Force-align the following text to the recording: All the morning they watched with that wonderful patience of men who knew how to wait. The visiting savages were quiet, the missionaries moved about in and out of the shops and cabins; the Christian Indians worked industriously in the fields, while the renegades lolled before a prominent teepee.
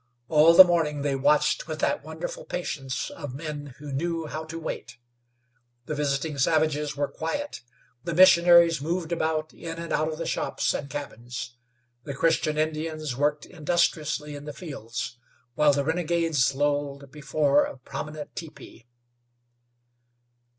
All 0.29 0.55
the 0.55 0.63
morning 0.63 1.03
they 1.03 1.15
watched 1.15 1.67
with 1.67 1.77
that 1.81 2.03
wonderful 2.03 2.43
patience 2.43 3.11
of 3.11 3.35
men 3.35 3.75
who 3.77 3.93
knew 3.93 4.25
how 4.25 4.45
to 4.45 4.57
wait. 4.57 4.97
The 5.85 5.93
visiting 5.93 6.39
savages 6.39 6.97
were 6.97 7.07
quiet, 7.07 7.61
the 8.03 8.15
missionaries 8.15 8.81
moved 8.81 9.11
about 9.11 9.53
in 9.53 9.77
and 9.77 9.93
out 9.93 10.11
of 10.11 10.17
the 10.17 10.25
shops 10.25 10.73
and 10.73 10.89
cabins; 10.89 11.55
the 12.03 12.15
Christian 12.15 12.57
Indians 12.57 13.15
worked 13.15 13.45
industriously 13.45 14.33
in 14.35 14.45
the 14.45 14.53
fields, 14.53 15.19
while 15.53 15.71
the 15.71 15.83
renegades 15.83 16.55
lolled 16.55 17.11
before 17.11 17.63
a 17.65 17.77
prominent 17.77 18.35
teepee. 18.35 18.87